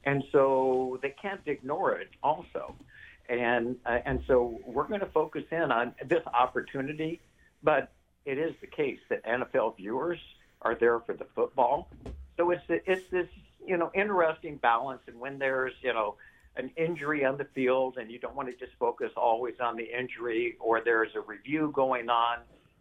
And 0.05 0.25
so 0.33 0.99
they 1.03 1.15
can't 1.21 1.41
ignore 1.47 1.93
it 1.93 2.09
also 2.23 2.75
and 3.29 3.77
uh, 3.87 3.99
and 4.05 4.23
so 4.27 4.61
we're 4.67 4.87
going 4.87 5.01
to 5.01 5.07
focus 5.07 5.45
in 5.51 5.71
on 5.73 5.95
this 6.07 6.23
opportunity. 6.33 7.21
But 7.63 7.93
it 8.25 8.39
is 8.39 8.55
the 8.61 8.67
case 8.67 8.99
that 9.09 9.25
NFL 9.25 9.77
viewers 9.77 10.19
are 10.63 10.75
there 10.75 11.01
for 11.01 11.15
the 11.15 11.27
football, 11.35 11.89
so 12.37 12.51
it's 12.51 12.65
it's 12.69 13.09
this 13.11 13.29
you 13.65 13.77
know 13.77 13.91
interesting 13.95 14.57
balance. 14.57 15.03
And 15.07 15.19
when 15.19 15.39
there's 15.39 15.73
you 15.83 15.93
know 15.93 16.17
an 16.57 16.71
injury 16.77 17.25
on 17.25 17.37
the 17.37 17.47
field, 17.55 17.99
and 17.99 18.11
you 18.11 18.19
don't 18.19 18.35
want 18.35 18.49
to 18.49 18.57
just 18.57 18.77
focus 18.79 19.11
always 19.17 19.55
on 19.61 19.77
the 19.77 19.85
injury, 19.85 20.57
or 20.61 20.81
there's 20.81 21.15
a 21.15 21.21
review 21.21 21.71
going 21.75 22.09
on 22.09 22.39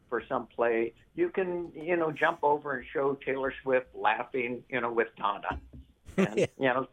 for 0.10 0.24
some 0.30 0.48
play, 0.48 0.94
you 1.16 1.30
can 1.30 1.72
you 1.76 1.96
know 1.96 2.12
jump 2.12 2.40
over 2.44 2.78
and 2.78 2.86
show 2.94 3.18
Taylor 3.26 3.54
Swift 3.64 3.88
laughing 3.96 4.64
you 4.70 4.82
know 4.82 4.92
with 4.92 5.10
Donna. 5.18 5.60
And, 6.18 6.38
you 6.38 6.48
know, 6.68 6.88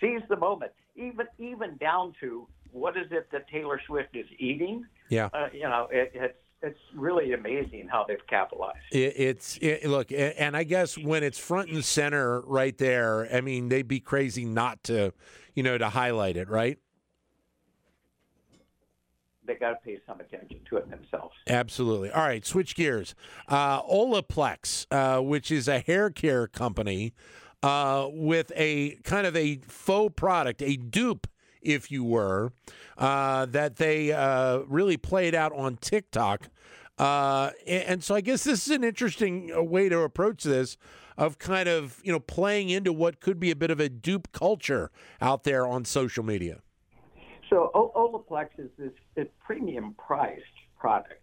seize 0.00 0.22
the 0.28 0.36
moment, 0.36 0.70
even 0.94 1.26
even 1.40 1.76
down 1.78 2.14
to 2.20 2.46
what 2.72 2.96
is 2.96 3.06
it 3.10 3.30
that 3.32 3.48
Taylor 3.48 3.80
Swift 3.86 4.14
is 4.14 4.26
eating? 4.38 4.86
Yeah, 5.08 5.28
uh, 5.32 5.48
you 5.52 5.62
know, 5.62 5.88
it, 5.90 6.12
it's 6.14 6.38
it's 6.62 6.78
really 6.94 7.32
amazing 7.32 7.88
how 7.90 8.04
they've 8.06 8.26
capitalized. 8.28 8.78
It, 8.92 9.14
it's 9.16 9.58
it, 9.62 9.86
look, 9.86 10.12
and 10.12 10.56
I 10.56 10.64
guess 10.64 10.96
when 10.98 11.22
it's 11.22 11.38
front 11.38 11.70
and 11.70 11.84
center 11.84 12.40
right 12.42 12.76
there, 12.76 13.28
I 13.34 13.40
mean, 13.40 13.68
they'd 13.68 13.88
be 13.88 14.00
crazy 14.00 14.44
not 14.44 14.82
to, 14.84 15.12
you 15.54 15.62
know, 15.62 15.78
to 15.78 15.88
highlight 15.88 16.36
it, 16.36 16.48
right? 16.48 16.78
They 19.46 19.54
got 19.54 19.70
to 19.70 19.76
pay 19.84 19.98
some 20.06 20.20
attention 20.20 20.60
to 20.68 20.76
it 20.76 20.90
themselves. 20.90 21.34
Absolutely. 21.48 22.10
All 22.10 22.22
right, 22.22 22.44
switch 22.46 22.76
gears. 22.76 23.14
Uh, 23.48 23.82
Olaplex, 23.82 24.86
uh, 24.90 25.20
which 25.22 25.50
is 25.50 25.66
a 25.66 25.80
hair 25.80 26.10
care 26.10 26.46
company 26.46 27.14
uh, 27.62 28.06
with 28.12 28.52
a 28.54 28.96
kind 29.02 29.26
of 29.26 29.34
a 29.34 29.60
faux 29.66 30.12
product, 30.14 30.62
a 30.62 30.76
dupe 30.76 31.26
if 31.62 31.90
you 31.90 32.04
were, 32.04 32.52
uh, 32.98 33.46
that 33.46 33.76
they 33.76 34.12
uh, 34.12 34.58
really 34.66 34.96
played 34.96 35.34
out 35.34 35.52
on 35.52 35.76
TikTok. 35.76 36.48
Uh, 36.98 37.50
and 37.66 38.04
so 38.04 38.14
I 38.14 38.20
guess 38.20 38.44
this 38.44 38.66
is 38.66 38.74
an 38.74 38.84
interesting 38.84 39.50
uh, 39.54 39.62
way 39.62 39.88
to 39.88 40.00
approach 40.00 40.44
this 40.44 40.76
of 41.16 41.38
kind 41.38 41.68
of, 41.68 41.98
you 42.02 42.12
know, 42.12 42.20
playing 42.20 42.68
into 42.68 42.92
what 42.92 43.20
could 43.20 43.40
be 43.40 43.50
a 43.50 43.56
bit 43.56 43.70
of 43.70 43.80
a 43.80 43.88
dupe 43.88 44.32
culture 44.32 44.90
out 45.20 45.44
there 45.44 45.66
on 45.66 45.84
social 45.84 46.24
media. 46.24 46.60
So 47.48 47.70
o- 47.74 47.92
Olaplex 47.96 48.48
is 48.58 48.70
this, 48.78 49.26
premium 49.44 49.94
priced 49.98 50.44
product. 50.78 51.22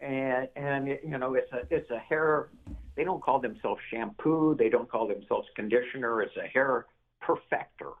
And, 0.00 0.48
and 0.54 0.88
it, 0.88 1.02
you 1.04 1.18
know, 1.18 1.34
it's 1.34 1.50
a, 1.52 1.62
it's 1.70 1.90
a 1.90 1.98
hair, 1.98 2.48
they 2.96 3.04
don't 3.04 3.22
call 3.22 3.40
themselves 3.40 3.80
shampoo. 3.92 4.54
They 4.56 4.68
don't 4.68 4.88
call 4.88 5.08
themselves 5.08 5.48
conditioner. 5.56 6.22
It's 6.22 6.36
a 6.36 6.46
hair 6.46 6.86
perfector. 7.22 7.94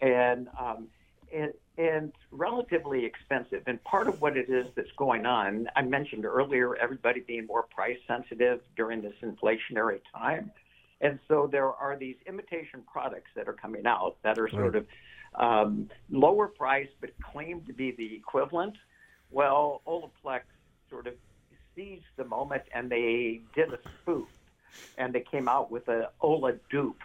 And, 0.00 0.48
um, 0.58 0.88
and, 1.34 1.52
and 1.76 2.12
relatively 2.30 3.04
expensive. 3.04 3.62
And 3.66 3.82
part 3.84 4.06
of 4.06 4.20
what 4.20 4.36
it 4.36 4.48
is 4.48 4.66
that's 4.74 4.92
going 4.96 5.26
on, 5.26 5.68
I 5.74 5.82
mentioned 5.82 6.24
earlier, 6.24 6.76
everybody 6.76 7.20
being 7.20 7.46
more 7.46 7.64
price 7.64 7.98
sensitive 8.06 8.60
during 8.76 9.02
this 9.02 9.14
inflationary 9.22 10.00
time. 10.16 10.50
And 11.00 11.18
so 11.28 11.48
there 11.50 11.72
are 11.72 11.96
these 11.96 12.16
imitation 12.26 12.82
products 12.90 13.30
that 13.34 13.48
are 13.48 13.52
coming 13.52 13.86
out 13.86 14.16
that 14.22 14.38
are 14.38 14.48
sort 14.48 14.76
of 14.76 14.86
um, 15.34 15.90
lower 16.10 16.46
price 16.46 16.88
but 17.00 17.10
claim 17.20 17.62
to 17.62 17.72
be 17.72 17.90
the 17.90 18.14
equivalent. 18.14 18.76
Well, 19.30 19.82
Olaplex 19.86 20.42
sort 20.88 21.08
of 21.08 21.14
seized 21.74 22.04
the 22.16 22.24
moment 22.24 22.62
and 22.72 22.88
they 22.88 23.42
did 23.54 23.72
a 23.72 23.78
spoof 24.02 24.28
and 24.96 25.12
they 25.12 25.20
came 25.20 25.48
out 25.48 25.70
with 25.70 25.88
a 25.88 26.10
Ola 26.20 26.52
dupe 26.70 27.02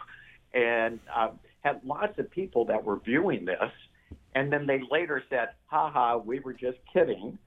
and 0.54 1.00
uh, 1.14 1.30
had 1.62 1.80
lots 1.84 2.18
of 2.18 2.30
people 2.30 2.64
that 2.66 2.84
were 2.84 2.96
viewing 2.96 3.44
this 3.44 3.72
and 4.34 4.52
then 4.52 4.66
they 4.66 4.80
later 4.90 5.22
said, 5.28 5.50
"Ha 5.66 5.90
ha, 5.90 6.16
we 6.16 6.40
were 6.40 6.52
just 6.52 6.78
kidding." 6.92 7.38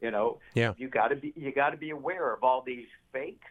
You 0.00 0.10
know, 0.10 0.38
yeah. 0.54 0.74
you 0.76 0.88
got 0.88 1.08
to 1.08 1.16
be 1.16 1.32
you 1.36 1.52
got 1.52 1.70
to 1.70 1.76
be 1.76 1.90
aware 1.90 2.32
of 2.32 2.42
all 2.42 2.62
these 2.66 2.86
fakes. 3.12 3.46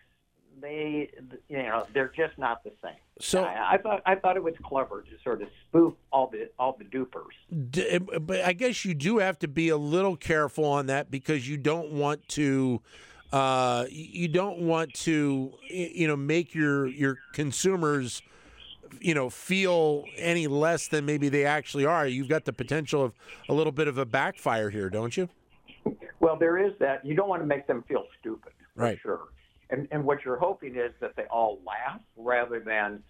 They, 0.59 1.09
you 1.47 1.57
know, 1.57 1.87
they're 1.93 2.11
just 2.13 2.37
not 2.37 2.63
the 2.65 2.73
same. 2.83 2.91
So 3.21 3.43
I, 3.43 3.75
I 3.75 3.77
thought 3.77 4.01
I 4.05 4.15
thought 4.15 4.35
it 4.35 4.43
was 4.43 4.53
clever 4.61 5.01
to 5.01 5.23
sort 5.23 5.41
of 5.41 5.47
spoof 5.67 5.93
all 6.11 6.27
the 6.27 6.49
all 6.59 6.77
the 6.77 6.83
dupers. 6.83 7.69
D- 7.69 7.99
but 7.99 8.41
I 8.41 8.51
guess 8.51 8.83
you 8.83 8.93
do 8.93 9.19
have 9.19 9.39
to 9.39 9.47
be 9.47 9.69
a 9.69 9.77
little 9.77 10.17
careful 10.17 10.65
on 10.65 10.87
that 10.87 11.09
because 11.09 11.47
you 11.47 11.57
don't 11.57 11.93
want 11.93 12.27
to. 12.29 12.81
Uh, 13.31 13.85
you 13.89 14.27
don't 14.27 14.59
want 14.59 14.93
to, 14.93 15.53
you 15.69 16.05
know, 16.05 16.17
make 16.17 16.53
your 16.53 16.85
your 16.85 17.17
consumers 17.31 18.21
you 18.99 19.13
know 19.13 19.29
feel 19.29 20.05
any 20.17 20.47
less 20.47 20.87
than 20.87 21.05
maybe 21.05 21.29
they 21.29 21.45
actually 21.45 21.85
are. 21.85 22.07
You've 22.07 22.29
got 22.29 22.45
the 22.45 22.53
potential 22.53 23.03
of 23.03 23.13
a 23.49 23.53
little 23.53 23.71
bit 23.71 23.87
of 23.87 23.97
a 23.97 24.05
backfire 24.05 24.69
here, 24.69 24.89
don't 24.89 25.15
you? 25.15 25.29
Well, 26.19 26.37
there 26.37 26.57
is 26.57 26.73
that. 26.79 27.05
You 27.05 27.15
don't 27.15 27.29
want 27.29 27.41
to 27.41 27.47
make 27.47 27.67
them 27.67 27.83
feel 27.87 28.05
stupid, 28.19 28.53
right? 28.75 28.99
Sure. 29.01 29.21
And 29.69 29.87
and 29.91 30.03
what 30.03 30.23
you're 30.25 30.37
hoping 30.37 30.75
is 30.75 30.91
that 30.99 31.15
they 31.15 31.23
all 31.23 31.59
laugh 31.65 32.01
rather 32.17 32.59
than, 32.59 33.01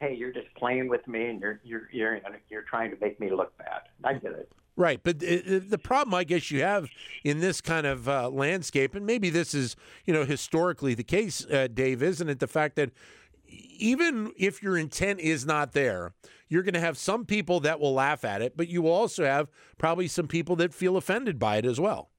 hey, 0.00 0.14
you're 0.14 0.32
just 0.32 0.52
playing 0.56 0.88
with 0.88 1.06
me 1.06 1.26
and 1.26 1.40
you're 1.40 1.60
you're 1.64 1.88
you're 1.92 2.20
you're 2.50 2.62
trying 2.62 2.90
to 2.90 2.96
make 3.00 3.18
me 3.20 3.30
look 3.30 3.56
bad. 3.58 3.82
I 4.04 4.14
get 4.14 4.32
it. 4.32 4.50
Right, 4.78 5.00
but 5.02 5.20
the 5.20 5.80
problem 5.82 6.12
I 6.12 6.24
guess 6.24 6.50
you 6.50 6.60
have 6.60 6.90
in 7.24 7.40
this 7.40 7.62
kind 7.62 7.86
of 7.86 8.10
uh, 8.10 8.28
landscape, 8.28 8.94
and 8.94 9.06
maybe 9.06 9.30
this 9.30 9.54
is 9.54 9.74
you 10.04 10.12
know 10.12 10.26
historically 10.26 10.92
the 10.92 11.02
case, 11.02 11.46
uh, 11.46 11.68
Dave, 11.72 12.02
isn't 12.02 12.28
it? 12.28 12.40
The 12.40 12.46
fact 12.46 12.76
that 12.76 12.90
even 13.48 14.32
if 14.36 14.62
your 14.62 14.76
intent 14.76 15.20
is 15.20 15.46
not 15.46 15.72
there, 15.72 16.12
you're 16.48 16.62
going 16.62 16.74
to 16.74 16.80
have 16.80 16.98
some 16.98 17.24
people 17.24 17.60
that 17.60 17.80
will 17.80 17.94
laugh 17.94 18.24
at 18.24 18.42
it, 18.42 18.56
but 18.56 18.68
you 18.68 18.82
will 18.82 18.92
also 18.92 19.24
have 19.24 19.48
probably 19.78 20.08
some 20.08 20.28
people 20.28 20.56
that 20.56 20.74
feel 20.74 20.96
offended 20.96 21.38
by 21.38 21.56
it 21.56 21.66
as 21.66 21.80
well. 21.80 22.10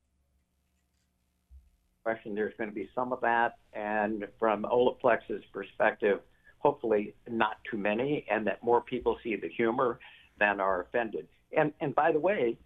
Question: 2.04 2.36
There's 2.36 2.54
going 2.58 2.70
to 2.70 2.76
be 2.76 2.90
some 2.96 3.12
of 3.12 3.22
that, 3.22 3.58
and 3.74 4.26
from 4.40 4.64
Olaplex's 4.64 5.44
perspective, 5.52 6.20
hopefully 6.60 7.14
not 7.30 7.58
too 7.70 7.78
many, 7.78 8.26
and 8.30 8.48
that 8.48 8.64
more 8.64 8.82
people 8.82 9.18
see 9.24 9.36
the 9.36 9.50
humor 9.50 10.00
than 10.40 10.60
are 10.62 10.82
offended. 10.84 11.28
And 11.56 11.74
and 11.82 11.94
by 11.94 12.12
the 12.12 12.20
way, 12.20 12.58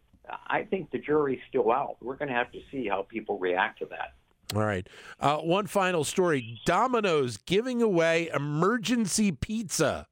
I 0.48 0.64
think 0.64 0.92
the 0.92 1.00
jury's 1.00 1.40
still 1.50 1.72
out. 1.72 1.98
We're 2.02 2.18
going 2.18 2.30
to 2.30 2.36
have 2.36 2.52
to 2.52 2.60
see 2.72 2.88
how 2.88 3.04
people 3.04 3.40
react 3.40 3.80
to 3.80 3.86
that. 3.88 4.14
All 4.54 4.62
right. 4.62 4.88
Uh, 5.20 5.38
one 5.38 5.68
final 5.68 6.04
story 6.04 6.60
Domino's 6.66 7.38
giving 7.38 7.82
away 7.82 8.30
emergency 8.34 9.32
pizza 9.32 10.08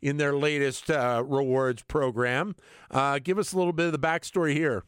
in 0.00 0.16
their 0.16 0.34
latest 0.34 0.90
uh, 0.90 1.22
rewards 1.26 1.82
program. 1.82 2.56
Uh, 2.90 3.18
give 3.22 3.38
us 3.38 3.52
a 3.52 3.58
little 3.58 3.72
bit 3.72 3.86
of 3.86 3.92
the 3.92 3.98
backstory 3.98 4.52
here. 4.52 4.84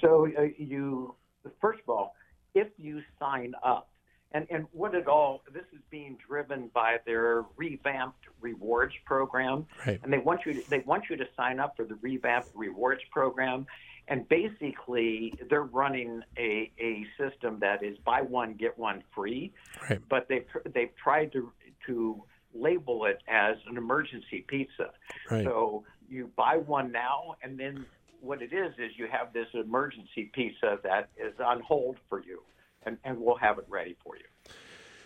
So, 0.00 0.28
uh, 0.38 0.42
you, 0.58 1.14
first 1.60 1.80
of 1.82 1.88
all, 1.88 2.14
if 2.54 2.68
you 2.78 3.02
sign 3.18 3.54
up, 3.62 3.88
and, 4.32 4.46
and 4.50 4.66
what 4.72 4.94
it 4.94 5.06
all, 5.06 5.42
this 5.54 5.64
is 5.72 5.80
being 5.90 6.18
driven 6.26 6.68
by 6.74 6.96
their 7.06 7.44
revamped 7.56 8.24
rewards 8.40 8.94
program. 9.04 9.66
Right. 9.86 10.00
And 10.02 10.12
they 10.12 10.18
want 10.18 10.40
you 10.44 10.54
to, 10.54 10.70
they 10.70 10.80
want 10.80 11.04
you 11.08 11.16
to 11.16 11.26
sign 11.36 11.60
up 11.60 11.76
for 11.76 11.84
the 11.84 11.94
revamped 12.02 12.50
rewards 12.54 13.02
program 13.10 13.66
and 14.08 14.28
basically 14.28 15.34
they're 15.50 15.62
running 15.62 16.22
a, 16.38 16.70
a 16.78 17.06
system 17.18 17.58
that 17.60 17.82
is 17.82 17.96
buy 18.04 18.20
one 18.22 18.54
get 18.54 18.78
one 18.78 19.02
free 19.14 19.52
right. 19.88 20.00
but 20.08 20.28
they've 20.28 20.46
they've 20.74 20.94
tried 21.02 21.32
to 21.32 21.52
to 21.86 22.22
label 22.54 23.04
it 23.04 23.18
as 23.28 23.56
an 23.68 23.76
emergency 23.76 24.44
pizza 24.48 24.90
right. 25.30 25.44
so 25.44 25.84
you 26.08 26.30
buy 26.36 26.56
one 26.56 26.90
now 26.90 27.34
and 27.42 27.58
then 27.58 27.84
what 28.20 28.40
it 28.40 28.52
is 28.52 28.72
is 28.78 28.92
you 28.96 29.06
have 29.10 29.32
this 29.32 29.46
emergency 29.54 30.30
pizza 30.32 30.78
that 30.82 31.10
is 31.16 31.34
on 31.44 31.60
hold 31.60 31.96
for 32.08 32.22
you 32.22 32.42
and, 32.84 32.96
and 33.04 33.18
we'll 33.18 33.36
have 33.36 33.58
it 33.58 33.66
ready 33.68 33.96
for 34.02 34.16
you 34.16 34.24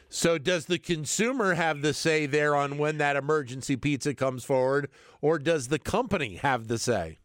so 0.09 0.39
does 0.39 0.67
the 0.67 0.79
consumer 0.79 1.55
have 1.55 1.83
the 1.83 1.95
say 1.95 2.27
there 2.27 2.55
on 2.55 2.79
when 2.79 2.99
that 2.99 3.17
emergency 3.17 3.77
pizza 3.77 4.15
comes 4.15 4.45
forward 4.45 4.89
or 5.21 5.39
does 5.39 5.69
the 5.69 5.79
company 5.79 6.37
have 6.37 6.69
the 6.69 6.79
say 6.79 7.19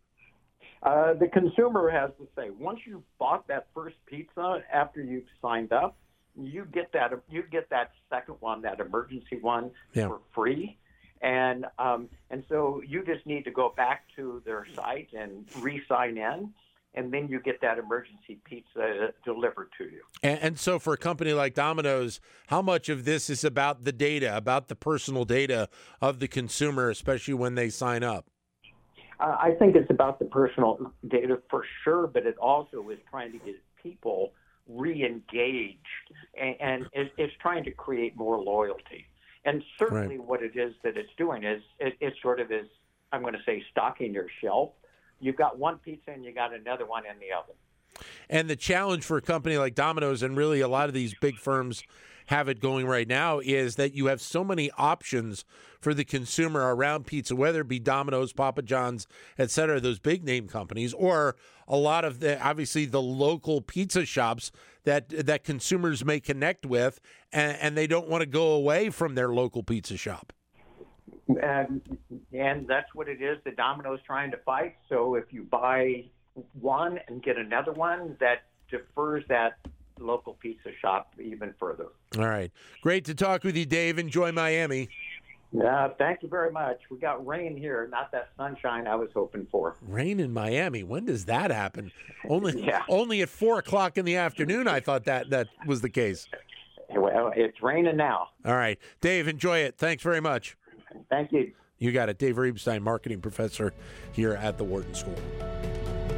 uh, 0.83 1.13
the 1.13 1.27
consumer 1.27 1.89
has 1.89 2.11
to 2.19 2.27
say 2.35 2.49
once 2.51 2.79
you 2.85 3.03
bought 3.19 3.47
that 3.47 3.67
first 3.73 3.95
pizza 4.05 4.61
after 4.71 5.01
you've 5.01 5.25
signed 5.41 5.71
up, 5.71 5.97
you 6.39 6.65
get 6.73 6.91
that 6.93 7.11
you 7.29 7.43
get 7.51 7.69
that 7.69 7.91
second 8.09 8.35
one, 8.39 8.61
that 8.61 8.79
emergency 8.79 9.39
one, 9.41 9.71
yeah. 9.93 10.07
for 10.07 10.19
free. 10.33 10.77
And 11.21 11.65
um, 11.79 12.09
and 12.29 12.43
so 12.49 12.81
you 12.85 13.03
just 13.05 13.25
need 13.25 13.45
to 13.45 13.51
go 13.51 13.73
back 13.75 14.03
to 14.15 14.41
their 14.45 14.67
site 14.75 15.09
and 15.17 15.45
re-sign 15.59 16.17
in, 16.17 16.53
and 16.93 17.13
then 17.13 17.27
you 17.29 17.39
get 17.39 17.61
that 17.61 17.77
emergency 17.77 18.39
pizza 18.43 19.13
delivered 19.23 19.69
to 19.77 19.85
you. 19.85 20.01
And, 20.23 20.39
and, 20.39 20.59
so, 20.59 20.79
for 20.79 20.93
a 20.93 20.97
company 20.97 21.33
like 21.33 21.53
Domino's, 21.53 22.19
how 22.47 22.61
much 22.61 22.89
of 22.89 23.05
this 23.05 23.29
is 23.29 23.43
about 23.43 23.83
the 23.83 23.91
data, 23.91 24.35
about 24.35 24.67
the 24.67 24.75
personal 24.75 25.25
data 25.25 25.69
of 26.01 26.19
the 26.19 26.27
consumer, 26.27 26.89
especially 26.89 27.33
when 27.33 27.55
they 27.55 27.69
sign 27.69 28.03
up? 28.03 28.29
Uh, 29.19 29.37
I 29.39 29.51
think 29.57 29.75
it's 29.75 29.89
about 29.89 30.19
the 30.19 30.25
personal 30.25 30.91
data 31.07 31.41
for 31.49 31.63
sure, 31.83 32.07
but 32.07 32.25
it 32.25 32.37
also 32.37 32.89
is 32.89 32.99
trying 33.09 33.31
to 33.31 33.37
get 33.39 33.55
people 33.81 34.33
re-engaged, 34.67 35.77
and, 36.39 36.55
and 36.59 36.85
it's 36.93 37.33
trying 37.39 37.63
to 37.63 37.71
create 37.71 38.17
more 38.17 38.39
loyalty. 38.39 39.05
And 39.45 39.63
certainly, 39.77 40.17
right. 40.17 40.27
what 40.27 40.41
it 40.41 40.55
is 40.55 40.73
that 40.83 40.97
it's 40.97 41.11
doing 41.17 41.43
is 41.43 41.61
it, 41.79 41.93
it 41.99 42.13
sort 42.21 42.39
of 42.39 42.51
is, 42.51 42.65
I'm 43.11 43.21
going 43.21 43.33
to 43.33 43.43
say, 43.45 43.63
stocking 43.71 44.13
your 44.13 44.25
shelf. 44.41 44.71
You've 45.19 45.35
got 45.35 45.59
one 45.59 45.77
pizza 45.77 46.11
and 46.11 46.25
you 46.25 46.33
got 46.33 46.53
another 46.53 46.85
one 46.85 47.03
in 47.05 47.19
the 47.19 47.27
oven. 47.37 47.55
And 48.27 48.49
the 48.49 48.55
challenge 48.55 49.03
for 49.03 49.17
a 49.17 49.21
company 49.21 49.57
like 49.57 49.75
Domino's 49.75 50.23
and 50.23 50.35
really 50.35 50.61
a 50.61 50.67
lot 50.67 50.87
of 50.87 50.93
these 50.93 51.13
big 51.21 51.37
firms 51.37 51.83
have 52.27 52.49
it 52.49 52.59
going 52.59 52.87
right 52.87 53.07
now 53.07 53.39
is 53.39 53.75
that 53.75 53.93
you 53.93 54.07
have 54.07 54.21
so 54.21 54.43
many 54.43 54.71
options 54.77 55.45
for 55.79 55.93
the 55.93 56.03
consumer 56.03 56.75
around 56.75 57.05
pizza, 57.05 57.35
whether 57.35 57.61
it 57.61 57.67
be 57.67 57.79
Domino's, 57.79 58.33
Papa 58.33 58.63
John's, 58.63 59.07
et 59.37 59.51
cetera, 59.51 59.79
those 59.79 59.99
big 59.99 60.23
name 60.23 60.47
companies, 60.47 60.93
or 60.93 61.35
a 61.67 61.77
lot 61.77 62.03
of 62.03 62.19
the 62.19 62.41
obviously 62.43 62.85
the 62.85 63.01
local 63.01 63.61
pizza 63.61 64.05
shops 64.05 64.51
that 64.83 65.09
that 65.09 65.43
consumers 65.43 66.03
may 66.03 66.19
connect 66.19 66.65
with, 66.65 66.99
and, 67.31 67.57
and 67.61 67.77
they 67.77 67.87
don't 67.87 68.07
want 68.07 68.21
to 68.21 68.27
go 68.27 68.53
away 68.53 68.89
from 68.89 69.15
their 69.15 69.29
local 69.29 69.63
pizza 69.63 69.97
shop. 69.97 70.33
And, 71.27 71.81
and 72.33 72.67
that's 72.67 72.93
what 72.93 73.07
it 73.07 73.21
is 73.21 73.37
that 73.45 73.55
Domino's 73.55 73.99
trying 74.05 74.31
to 74.31 74.37
fight. 74.37 74.75
So 74.89 75.15
if 75.15 75.31
you 75.31 75.43
buy 75.43 76.05
one 76.53 76.99
and 77.07 77.23
get 77.23 77.37
another 77.37 77.71
one, 77.71 78.15
that 78.19 78.43
defers 78.69 79.23
that 79.29 79.57
local 79.99 80.33
pizza 80.33 80.69
shop 80.81 81.13
even 81.21 81.53
further. 81.59 81.87
All 82.17 82.27
right. 82.27 82.51
Great 82.81 83.05
to 83.05 83.15
talk 83.15 83.43
with 83.43 83.55
you, 83.55 83.65
Dave. 83.65 83.97
Enjoy 83.97 84.31
Miami. 84.31 84.89
Yeah, 85.51 85.89
thank 85.97 86.21
you 86.21 86.27
very 86.27 86.51
much. 86.51 86.81
We 86.89 86.97
got 86.97 87.25
rain 87.25 87.55
here, 87.55 87.87
not 87.89 88.11
that 88.11 88.29
sunshine 88.35 88.87
I 88.87 88.95
was 88.95 89.09
hoping 89.13 89.47
for. 89.49 89.77
Rain 89.81 90.19
in 90.19 90.33
Miami. 90.33 90.83
When 90.83 91.05
does 91.05 91.25
that 91.25 91.49
happen? 91.49 91.91
Only 92.27 92.65
yeah. 92.65 92.81
only 92.89 93.21
at 93.21 93.29
four 93.29 93.59
o'clock 93.59 93.97
in 93.97 94.03
the 94.03 94.17
afternoon. 94.17 94.67
I 94.67 94.81
thought 94.81 95.05
that 95.05 95.29
that 95.29 95.47
was 95.65 95.81
the 95.81 95.89
case. 95.89 96.27
Well, 96.89 97.31
it's 97.35 97.61
raining 97.63 97.95
now. 97.95 98.29
All 98.43 98.55
right, 98.55 98.77
Dave. 98.99 99.27
Enjoy 99.27 99.59
it. 99.59 99.75
Thanks 99.77 100.03
very 100.03 100.19
much. 100.19 100.57
Thank 101.09 101.31
you. 101.31 101.53
You 101.77 101.91
got 101.91 102.09
it, 102.09 102.17
Dave 102.17 102.35
Reibstein, 102.35 102.81
marketing 102.81 103.21
professor 103.21 103.73
here 104.11 104.33
at 104.33 104.57
the 104.57 104.63
Wharton 104.63 104.93
School. 104.93 105.15